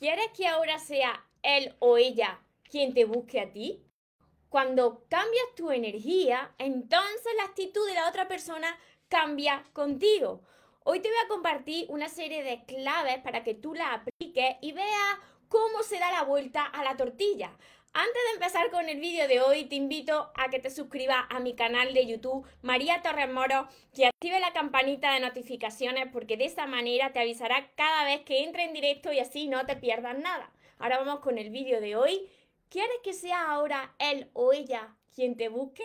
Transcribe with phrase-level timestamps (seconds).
[0.00, 3.84] ¿Quieres que ahora sea él o ella quien te busque a ti?
[4.48, 8.78] Cuando cambias tu energía, entonces la actitud de la otra persona
[9.10, 10.40] cambia contigo.
[10.84, 14.72] Hoy te voy a compartir una serie de claves para que tú la apliques y
[14.72, 15.18] veas
[15.50, 17.54] cómo se da la vuelta a la tortilla.
[17.92, 21.40] Antes de empezar con el vídeo de hoy, te invito a que te suscribas a
[21.40, 26.44] mi canal de YouTube, María Torres Moro, que active la campanita de notificaciones porque de
[26.44, 30.16] esa manera te avisará cada vez que entre en directo y así no te pierdas
[30.16, 30.52] nada.
[30.78, 32.28] Ahora vamos con el vídeo de hoy.
[32.68, 35.82] ¿Quieres que sea ahora él o ella quien te busque?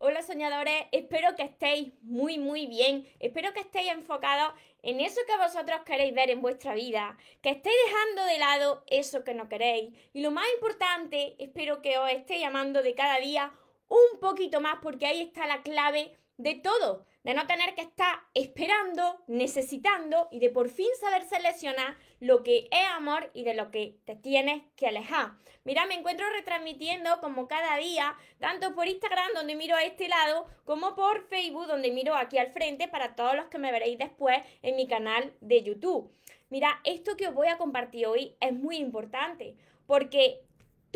[0.00, 4.52] Hola soñadores, espero que estéis muy muy bien, espero que estéis enfocados
[4.82, 9.24] en eso que vosotros queréis ver en vuestra vida, que estéis dejando de lado eso
[9.24, 9.92] que no queréis.
[10.12, 13.52] Y lo más importante, espero que os estéis llamando de cada día
[13.88, 18.20] un poquito más porque ahí está la clave de todo, de no tener que estar
[18.32, 23.70] esperando, necesitando y de por fin saber seleccionar lo que es amor y de lo
[23.70, 25.32] que te tienes que alejar.
[25.64, 30.46] Mira, me encuentro retransmitiendo como cada día, tanto por Instagram donde miro a este lado,
[30.64, 34.38] como por Facebook donde miro aquí al frente para todos los que me veréis después
[34.62, 36.10] en mi canal de YouTube.
[36.50, 40.42] Mira, esto que os voy a compartir hoy es muy importante porque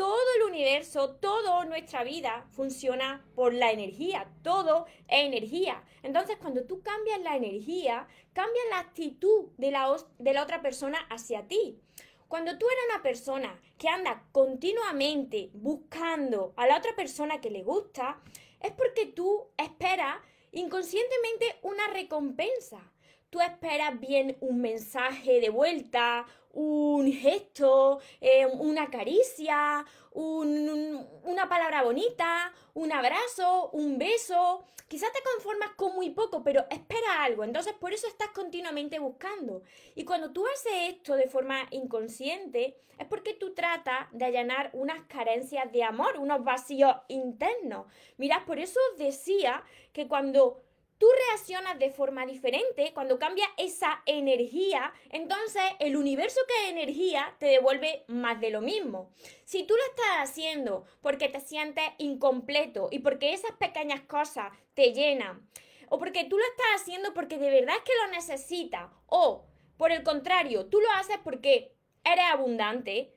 [0.02, 5.84] todo el universo, toda nuestra vida funciona por la energía, todo es energía.
[6.02, 10.98] Entonces, cuando tú cambias la energía, cambia la actitud de la, de la otra persona
[11.08, 11.78] hacia ti.
[12.26, 17.62] Cuando tú eres una persona que anda continuamente buscando a la otra persona que le
[17.62, 18.20] gusta,
[18.58, 20.16] es porque tú esperas
[20.50, 22.90] inconscientemente una recompensa.
[23.30, 32.52] Tú esperas bien un mensaje de vuelta, un gesto, eh, una caricia, una palabra bonita,
[32.74, 34.64] un abrazo, un beso.
[34.88, 37.44] Quizás te conformas con muy poco, pero espera algo.
[37.44, 39.62] Entonces, por eso estás continuamente buscando.
[39.94, 45.06] Y cuando tú haces esto de forma inconsciente, es porque tú tratas de allanar unas
[45.06, 47.86] carencias de amor, unos vacíos internos.
[48.18, 49.64] Mirad, por eso decía
[49.94, 50.60] que cuando
[51.02, 57.34] tú reaccionas de forma diferente, cuando cambia esa energía, entonces el universo que es energía
[57.40, 59.10] te devuelve más de lo mismo.
[59.44, 64.92] Si tú lo estás haciendo porque te sientes incompleto y porque esas pequeñas cosas te
[64.92, 65.44] llenan,
[65.88, 69.44] o porque tú lo estás haciendo porque de verdad es que lo necesitas, o
[69.76, 71.74] por el contrario, tú lo haces porque
[72.04, 73.12] eres abundante,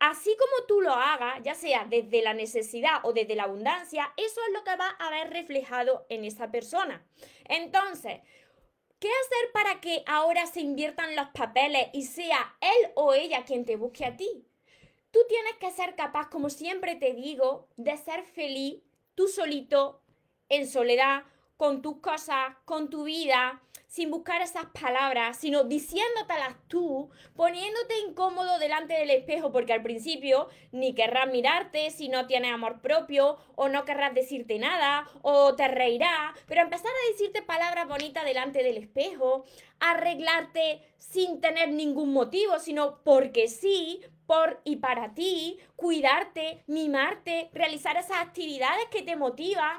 [0.00, 4.40] Así como tú lo hagas, ya sea desde la necesidad o desde la abundancia, eso
[4.46, 7.04] es lo que va a ver reflejado en esa persona.
[7.46, 8.20] Entonces,
[9.00, 13.64] ¿qué hacer para que ahora se inviertan los papeles y sea él o ella quien
[13.64, 14.44] te busque a ti?
[15.10, 18.82] Tú tienes que ser capaz, como siempre te digo, de ser feliz
[19.18, 20.00] tú solito,
[20.48, 21.24] en soledad,
[21.58, 28.60] con tus cosas, con tu vida, sin buscar esas palabras, sino diciéndotelas tú, poniéndote incómodo
[28.60, 33.68] delante del espejo, porque al principio ni querrás mirarte si no tienes amor propio, o
[33.68, 38.76] no querrás decirte nada, o te reirá, pero empezar a decirte palabras bonitas delante del
[38.76, 39.44] espejo,
[39.80, 47.96] arreglarte sin tener ningún motivo, sino porque sí, por y para ti, cuidarte, mimarte, realizar
[47.96, 49.78] esas actividades que te motivan.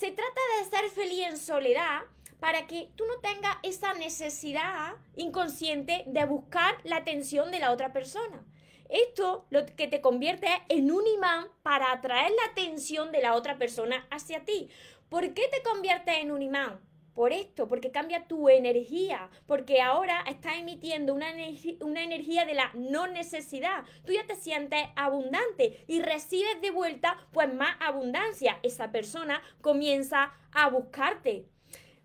[0.00, 2.00] Se trata de ser feliz en soledad
[2.38, 7.92] para que tú no tengas esa necesidad inconsciente de buscar la atención de la otra
[7.92, 8.42] persona.
[8.88, 13.58] Esto lo que te convierte en un imán para atraer la atención de la otra
[13.58, 14.70] persona hacia ti.
[15.10, 16.80] ¿Por qué te conviertes en un imán?
[17.14, 23.06] Por esto, porque cambia tu energía, porque ahora estás emitiendo una, energía de la no
[23.06, 23.84] necesidad.
[24.06, 28.58] Tú ya te sientes abundante y recibes de vuelta pues más abundancia.
[28.62, 31.46] Esa persona comienza a buscarte.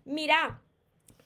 [0.04, 0.60] Mira,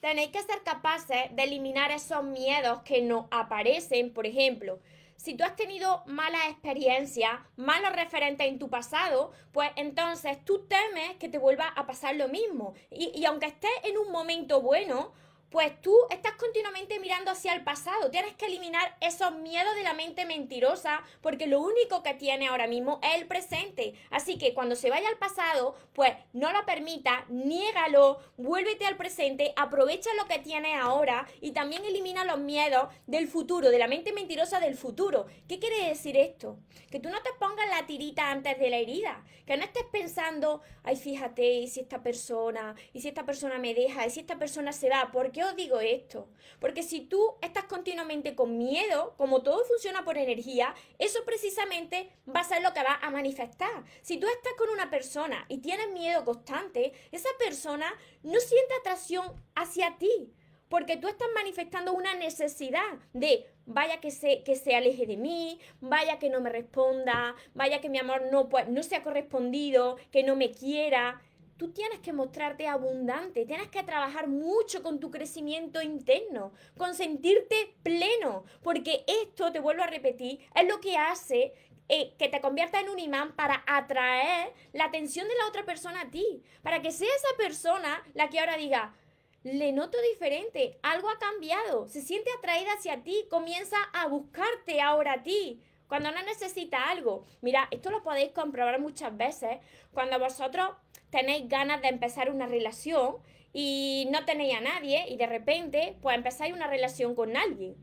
[0.01, 4.81] tenéis que ser capaces de eliminar esos miedos que nos aparecen, por ejemplo.
[5.23, 11.17] Si tú has tenido malas experiencias, malos referentes en tu pasado, pues entonces tú temes
[11.17, 12.73] que te vuelva a pasar lo mismo.
[12.91, 15.13] Y, y aunque estés en un momento bueno,
[15.51, 18.11] pues tú estás continuamente mirando hacia el pasado.
[18.11, 22.69] Tienes que eliminar esos miedos de la mente mentirosa porque lo único que tiene ahora
[22.69, 23.95] mismo es el presente.
[24.11, 29.53] Así que cuando se vaya al pasado, pues no lo permita, niégalo, vuélvete al presente,
[29.57, 34.13] aprovecha lo que tienes ahora y también elimina los miedos del futuro, de la mente
[34.13, 35.27] mentirosa del futuro.
[35.49, 36.59] ¿Qué quiere decir esto?
[36.91, 40.63] Que tú no te pongas la tirita antes de la herida, que no estés pensando,
[40.85, 44.39] ay, fíjate, y si esta persona, y si esta persona me deja, y si esta
[44.39, 46.29] persona se va, porque os digo esto?
[46.61, 52.41] Porque si tú estás continuamente con miedo, como todo funciona por energía, eso precisamente va
[52.41, 53.85] a ser lo que va a manifestar.
[54.03, 57.93] Si tú estás con una persona y tienes miedo constante, esa persona
[58.23, 60.35] no siente atracción hacia ti.
[60.71, 65.59] porque tú estás manifestando una necesidad de vaya que se, que se aleje de mí,
[65.81, 70.37] vaya que no me responda, vaya que mi amor no, no sea correspondido, que no
[70.37, 71.21] me quiera.
[71.61, 77.75] Tú tienes que mostrarte abundante, tienes que trabajar mucho con tu crecimiento interno, con sentirte
[77.83, 81.53] pleno, porque esto, te vuelvo a repetir, es lo que hace
[81.91, 86.01] eh, que te convierta en un imán para atraer la atención de la otra persona
[86.01, 88.95] a ti, para que sea esa persona la que ahora diga,
[89.43, 95.13] le noto diferente, algo ha cambiado, se siente atraída hacia ti, comienza a buscarte ahora
[95.13, 95.61] a ti.
[95.89, 97.25] Cuando no necesita algo.
[97.41, 99.59] Mira, esto lo podéis comprobar muchas veces
[99.93, 100.71] cuando vosotros
[101.11, 103.17] tenéis ganas de empezar una relación
[103.53, 107.77] y no tenéis a nadie y de repente pues empezáis una relación con alguien.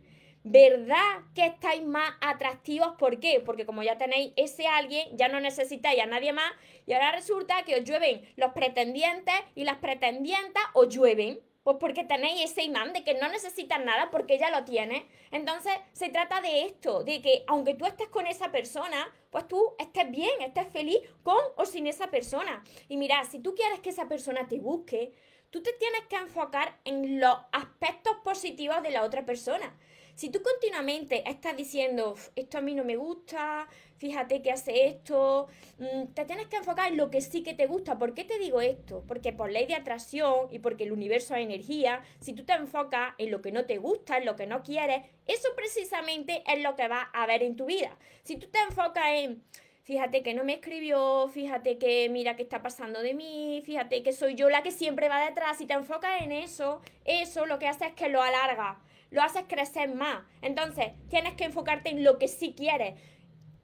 [0.44, 2.94] ¿Verdad que estáis más atractivos?
[2.98, 3.42] ¿Por qué?
[3.46, 6.54] Porque como ya tenéis ese alguien, ya no necesitáis a nadie más
[6.86, 11.42] y ahora resulta que os llueven los pretendientes y las pretendientas os llueven.
[11.68, 15.04] Pues porque tenéis ese imán de que no necesitas nada porque ya lo tienes.
[15.32, 19.76] Entonces se trata de esto, de que aunque tú estés con esa persona, pues tú
[19.78, 22.64] estés bien, estés feliz con o sin esa persona.
[22.88, 25.12] Y mira, si tú quieres que esa persona te busque,
[25.50, 29.78] tú te tienes que enfocar en los aspectos positivos de la otra persona.
[30.18, 33.68] Si tú continuamente estás diciendo, esto a mí no me gusta,
[33.98, 35.48] fíjate que hace esto,
[35.78, 38.00] mm, te tienes que enfocar en lo que sí que te gusta.
[38.00, 39.04] ¿Por qué te digo esto?
[39.08, 43.14] Porque por ley de atracción y porque el universo es energía, si tú te enfocas
[43.20, 46.76] en lo que no te gusta, en lo que no quieres, eso precisamente es lo
[46.76, 47.96] que vas a ver en tu vida.
[48.24, 49.44] Si tú te enfocas en
[49.84, 54.14] fíjate que no me escribió, fíjate que mira qué está pasando de mí, fíjate que
[54.14, 57.68] soy yo la que siempre va detrás, si te enfocas en eso, eso lo que
[57.68, 60.24] hace es que lo alarga lo haces crecer más.
[60.42, 62.96] Entonces, tienes que enfocarte en lo que sí quieres.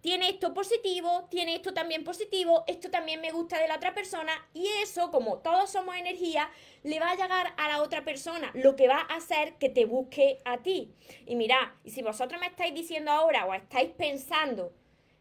[0.03, 4.33] Tiene esto positivo, tiene esto también positivo, esto también me gusta de la otra persona
[4.53, 6.49] y eso, como todos somos energía,
[6.83, 9.85] le va a llegar a la otra persona, lo que va a hacer que te
[9.85, 10.93] busque a ti.
[11.25, 14.73] Y mira, y si vosotros me estáis diciendo ahora o estáis pensando,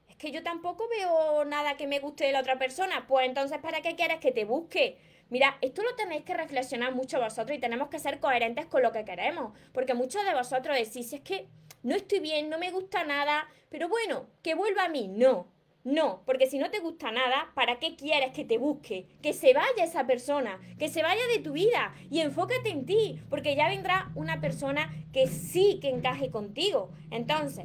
[0.08, 3.58] es que yo tampoco veo nada que me guste de la otra persona, pues entonces
[3.58, 4.98] ¿para qué quieres que te busque?
[5.32, 8.93] Mira, esto lo tenéis que reflexionar mucho vosotros y tenemos que ser coherentes con lo
[8.93, 9.58] que queremos.
[9.73, 11.49] Porque muchos de vosotros decís, es que
[11.82, 15.08] no estoy bien, no me gusta nada, pero bueno, que vuelva a mí.
[15.08, 15.49] No,
[15.84, 19.06] no, porque si no te gusta nada, ¿para qué quieres que te busque?
[19.23, 23.19] Que se vaya esa persona, que se vaya de tu vida y enfócate en ti,
[23.31, 26.90] porque ya vendrá una persona que sí que encaje contigo.
[27.11, 27.64] Entonces,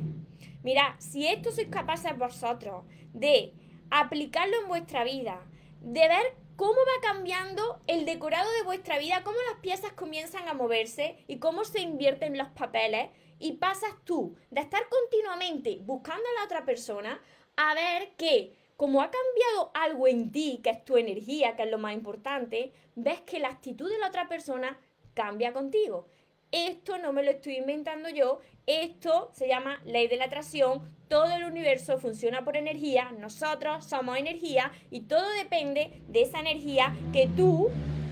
[0.63, 3.51] mira, si esto sois capaces vosotros de
[3.89, 5.41] aplicarlo en vuestra vida,
[5.81, 10.55] de ver cómo va cambiando el decorado de vuestra vida, cómo las piezas comienzan a
[10.55, 16.39] moverse y cómo se invierten los papeles y pasas tú de estar continuamente buscando a
[16.39, 17.21] la otra persona
[17.55, 21.69] a ver que como ha cambiado algo en ti, que es tu energía, que es
[21.69, 24.79] lo más importante, ves que la actitud de la otra persona
[25.13, 26.07] cambia contigo.
[26.51, 31.31] Esto no me lo estoy inventando yo, esto se llama ley de la atracción, todo
[31.33, 37.29] el universo funciona por energía, nosotros somos energía y todo depende de esa energía que
[37.35, 37.69] tú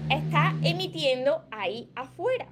[0.09, 2.47] estás emitiendo ahí afuera.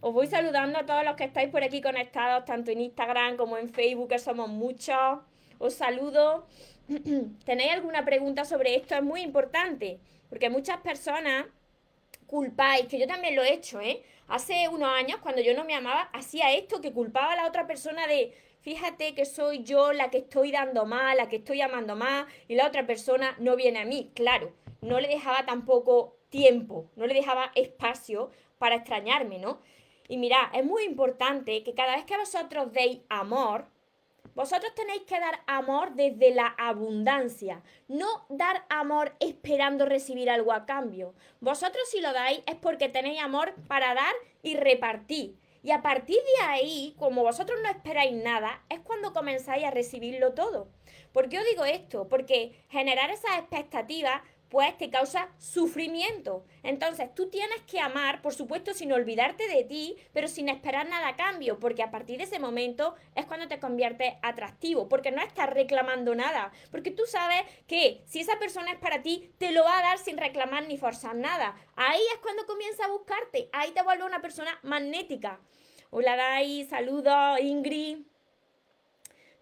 [0.00, 3.56] Os voy saludando a todos los que estáis por aquí conectados, tanto en Instagram como
[3.56, 5.20] en Facebook, que somos muchos.
[5.58, 6.46] Os saludo.
[7.44, 8.94] ¿Tenéis alguna pregunta sobre esto?
[8.94, 11.46] Es muy importante, porque muchas personas
[12.30, 14.04] culpáis, que yo también lo he hecho, ¿eh?
[14.28, 17.66] Hace unos años, cuando yo no me amaba, hacía esto, que culpaba a la otra
[17.66, 21.96] persona de, fíjate que soy yo la que estoy dando más, la que estoy amando
[21.96, 24.12] más, y la otra persona no viene a mí.
[24.14, 29.60] Claro, no le dejaba tampoco tiempo, no le dejaba espacio para extrañarme, ¿no?
[30.06, 33.66] Y mira, es muy importante que cada vez que vosotros deis amor,
[34.34, 40.66] vosotros tenéis que dar amor desde la abundancia, no dar amor esperando recibir algo a
[40.66, 41.14] cambio.
[41.40, 45.36] Vosotros si lo dais es porque tenéis amor para dar y repartir.
[45.62, 50.32] Y a partir de ahí, como vosotros no esperáis nada, es cuando comenzáis a recibirlo
[50.32, 50.68] todo.
[51.12, 52.08] ¿Por qué os digo esto?
[52.08, 56.44] Porque generar esas expectativas pues te causa sufrimiento.
[56.62, 61.08] Entonces tú tienes que amar, por supuesto, sin olvidarte de ti, pero sin esperar nada
[61.08, 65.22] a cambio, porque a partir de ese momento es cuando te conviertes atractivo, porque no
[65.22, 69.64] estás reclamando nada, porque tú sabes que si esa persona es para ti, te lo
[69.64, 71.54] va a dar sin reclamar ni forzar nada.
[71.76, 75.40] Ahí es cuando comienza a buscarte, ahí te vuelve una persona magnética.
[75.90, 78.09] Hola Dai, saludos Ingrid.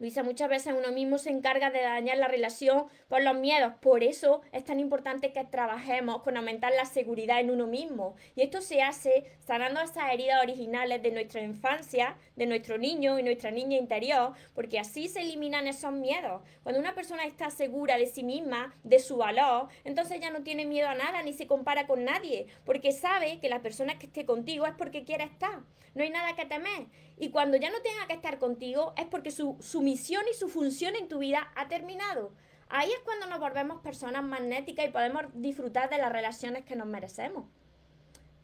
[0.01, 3.73] Luisa, muchas veces uno mismo se encarga de dañar la relación por los miedos.
[3.81, 8.15] Por eso es tan importante que trabajemos con aumentar la seguridad en uno mismo.
[8.37, 13.25] Y esto se hace sanando esas heridas originales de nuestra infancia, de nuestro niño y
[13.25, 16.43] nuestra niña interior, porque así se eliminan esos miedos.
[16.63, 20.65] Cuando una persona está segura de sí misma, de su valor, entonces ya no tiene
[20.65, 24.25] miedo a nada ni se compara con nadie, porque sabe que la persona que esté
[24.25, 25.59] contigo es porque quiere estar.
[25.95, 26.87] No hay nada que temer.
[27.17, 30.49] Y cuando ya no tenga que estar contigo es porque su, su misión y su
[30.49, 32.33] función en tu vida ha terminado.
[32.69, 36.87] Ahí es cuando nos volvemos personas magnéticas y podemos disfrutar de las relaciones que nos
[36.87, 37.47] merecemos.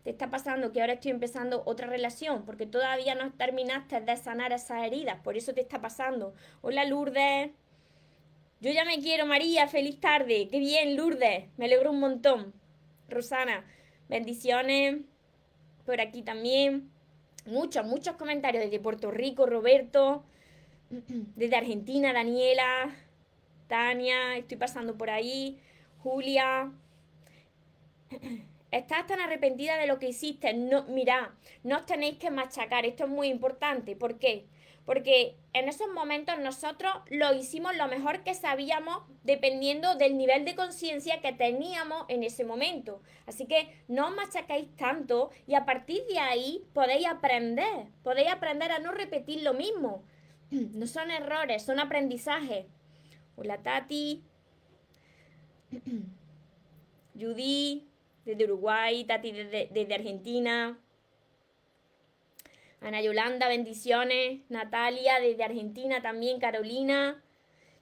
[0.04, 4.52] Te está pasando que ahora estoy empezando otra relación porque todavía no terminaste de sanar
[4.52, 6.34] esas heridas, por eso te está pasando.
[6.62, 7.50] Hola Lourdes.
[8.60, 10.48] Yo ya me quiero, María, feliz tarde.
[10.50, 11.50] Qué bien, Lourdes.
[11.58, 12.54] Me alegro un montón.
[13.10, 13.66] Rosana,
[14.08, 15.02] bendiciones.
[15.84, 16.90] Por aquí también.
[17.44, 20.24] Muchos, muchos comentarios desde Puerto Rico, Roberto.
[21.37, 22.95] Desde Argentina, Daniela,
[23.69, 25.59] Tania, estoy pasando por ahí,
[26.03, 26.73] Julia.
[28.71, 30.53] Estás tan arrepentida de lo que hiciste.
[30.53, 32.85] No, mira, no os tenéis que machacar.
[32.85, 33.95] Esto es muy importante.
[33.95, 34.47] ¿Por qué?
[34.85, 40.57] Porque en esos momentos nosotros lo hicimos lo mejor que sabíamos dependiendo del nivel de
[40.57, 43.00] conciencia que teníamos en ese momento.
[43.26, 47.87] Así que no os machacáis tanto y a partir de ahí podéis aprender.
[48.03, 50.03] Podéis aprender a no repetir lo mismo.
[50.50, 52.66] No son errores, son aprendizajes.
[53.36, 54.22] Hola Tati.
[57.18, 57.86] Judy,
[58.24, 59.04] desde Uruguay.
[59.04, 60.78] Tati, desde, desde Argentina.
[62.80, 64.40] Ana Yolanda, bendiciones.
[64.48, 66.38] Natalia, desde Argentina también.
[66.38, 67.20] Carolina.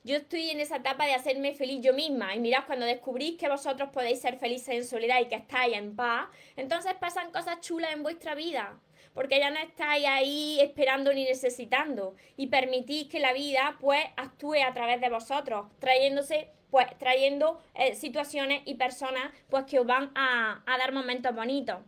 [0.05, 2.35] Yo estoy en esa etapa de hacerme feliz yo misma.
[2.35, 5.95] Y mirad, cuando descubrís que vosotros podéis ser felices en soledad y que estáis en
[5.95, 8.81] paz, entonces pasan cosas chulas en vuestra vida
[9.15, 14.63] porque ya no estáis ahí esperando ni necesitando y permitís que la vida pues actúe
[14.67, 20.11] a través de vosotros, trayéndose pues trayendo eh, situaciones y personas pues que os van
[20.15, 21.79] a, a dar momentos bonitos.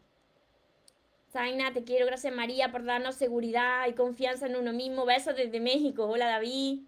[1.33, 5.07] Zaina, te quiero, gracias María por darnos seguridad y confianza en uno mismo.
[5.07, 6.05] Besos desde México.
[6.05, 6.81] Hola David.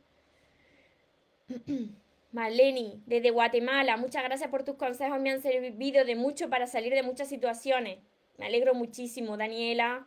[2.32, 6.92] Marleni, desde Guatemala, muchas gracias por tus consejos, me han servido de mucho para salir
[6.92, 7.98] de muchas situaciones.
[8.36, 10.06] Me alegro muchísimo, Daniela.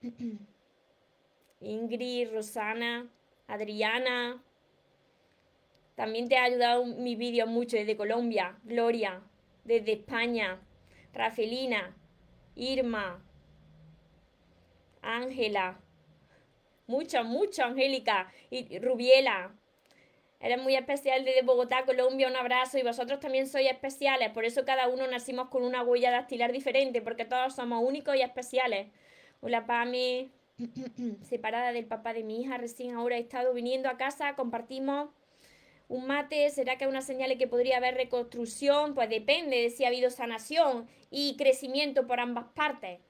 [1.60, 3.08] Ingrid, Rosana,
[3.46, 4.42] Adriana.
[5.94, 8.58] También te ha ayudado mi vídeo mucho desde Colombia.
[8.64, 9.22] Gloria,
[9.64, 10.58] desde España.
[11.12, 11.94] Rafelina,
[12.54, 13.22] Irma,
[15.02, 15.78] Ángela.
[16.86, 18.32] Mucho, mucho, Angélica.
[18.50, 19.54] Y Rubiela.
[20.40, 22.28] Eres muy especial desde Bogotá, Colombia.
[22.28, 22.78] Un abrazo.
[22.78, 24.30] Y vosotros también sois especiales.
[24.30, 27.02] Por eso cada uno nacimos con una huella dactilar diferente.
[27.02, 28.88] Porque todos somos únicos y especiales.
[29.42, 30.28] Hola Pame,
[31.22, 35.08] separada del papá de mi hija, recién ahora he estado viniendo a casa, compartimos
[35.88, 38.94] un mate, ¿será que hay una señal de que podría haber reconstrucción?
[38.94, 43.00] Pues depende de si ha habido sanación y crecimiento por ambas partes.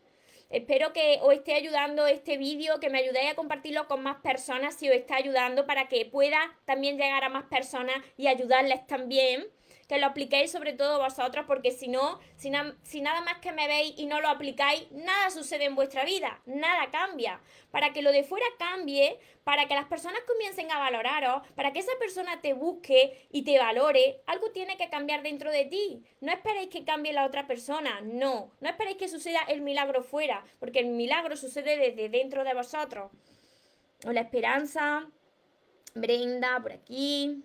[0.51, 4.77] Espero que os esté ayudando este vídeo, que me ayudéis a compartirlo con más personas
[4.77, 9.49] si os está ayudando para que pueda también llegar a más personas y ayudarles también
[9.91, 13.93] que lo apliquéis sobre todo vosotros, porque si no, si, nada más que me veis
[13.97, 17.41] y no lo aplicáis, nada sucede en vuestra vida, nada cambia.
[17.73, 21.81] Para que lo de fuera cambie, para que las personas comiencen a valoraros, para que
[21.81, 26.05] esa persona te busque y te valore, algo tiene que cambiar dentro de ti.
[26.21, 28.53] No esperéis que cambie la otra persona, no.
[28.61, 33.11] No esperéis que suceda el milagro fuera, porque el milagro sucede desde dentro de vosotros.
[34.07, 35.11] O la esperanza,
[35.97, 37.43] Brenda, por aquí.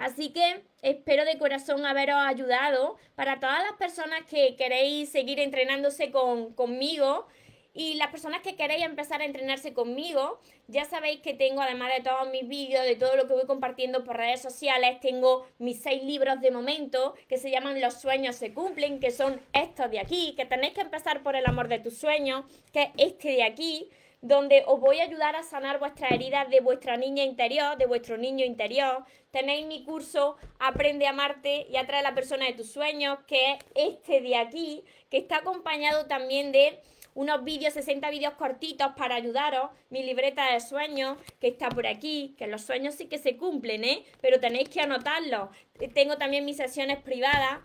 [0.00, 2.96] Así que espero de corazón haberos ayudado.
[3.16, 7.26] Para todas las personas que queréis seguir entrenándose conmigo
[7.74, 12.02] y las personas que queréis empezar a entrenarse conmigo, ya sabéis que tengo, además de
[12.02, 16.02] todos mis vídeos, de todo lo que voy compartiendo por redes sociales, tengo mis seis
[16.02, 20.34] libros de momento que se llaman Los sueños se cumplen, que son estos de aquí,
[20.34, 23.90] que tenéis que empezar por el amor de tus sueños, que es este de aquí
[24.22, 28.16] donde os voy a ayudar a sanar vuestras heridas de vuestra niña interior, de vuestro
[28.16, 29.04] niño interior.
[29.30, 33.52] Tenéis mi curso Aprende a amarte y atrae a la persona de tus sueños, que
[33.52, 36.78] es este de aquí, que está acompañado también de
[37.14, 42.34] unos vídeos, 60 vídeos cortitos para ayudaros, mi libreta de sueños, que está por aquí,
[42.38, 44.04] que los sueños sí que se cumplen, ¿eh?
[44.20, 45.48] Pero tenéis que anotarlos.
[45.94, 47.60] Tengo también mis sesiones privadas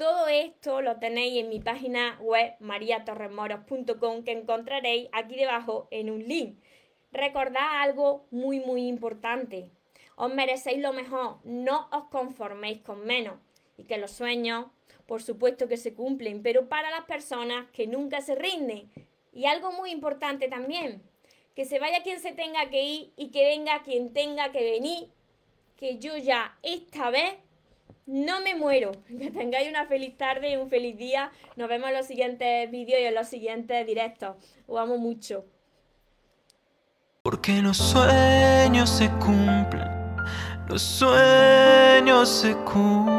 [0.00, 6.26] todo esto lo tenéis en mi página web mariatorremoros.com que encontraréis aquí debajo en un
[6.26, 6.58] link.
[7.12, 9.68] Recordad algo muy muy importante.
[10.16, 13.34] Os merecéis lo mejor, no os conforméis con menos.
[13.76, 14.68] Y que los sueños,
[15.04, 18.90] por supuesto que se cumplen, pero para las personas que nunca se rinden.
[19.34, 21.02] Y algo muy importante también,
[21.54, 25.10] que se vaya quien se tenga que ir y que venga quien tenga que venir,
[25.76, 27.34] que yo ya esta vez
[28.10, 28.92] no me muero.
[29.18, 31.30] Que tengáis una feliz tarde y un feliz día.
[31.56, 34.36] Nos vemos en los siguientes vídeos y en los siguientes directos.
[34.66, 35.44] Os amo mucho.
[37.22, 40.16] Porque los sueños se cumplen,
[40.68, 43.10] los sueños se cumplen.